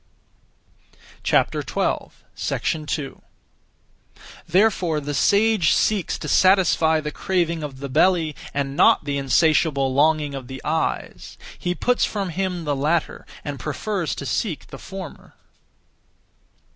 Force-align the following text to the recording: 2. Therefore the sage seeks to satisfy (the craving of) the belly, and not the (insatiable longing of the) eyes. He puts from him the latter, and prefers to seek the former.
2. 1.23 3.21
Therefore 4.49 4.99
the 4.99 5.13
sage 5.13 5.73
seeks 5.73 6.17
to 6.17 6.27
satisfy 6.27 6.99
(the 6.99 7.11
craving 7.11 7.61
of) 7.61 7.77
the 7.79 7.87
belly, 7.87 8.35
and 8.51 8.75
not 8.75 9.03
the 9.05 9.19
(insatiable 9.19 9.93
longing 9.93 10.33
of 10.33 10.47
the) 10.47 10.59
eyes. 10.65 11.37
He 11.55 11.75
puts 11.75 12.03
from 12.03 12.29
him 12.29 12.63
the 12.63 12.75
latter, 12.75 13.27
and 13.45 13.59
prefers 13.59 14.15
to 14.15 14.25
seek 14.25 14.65
the 14.69 14.79
former. 14.79 15.35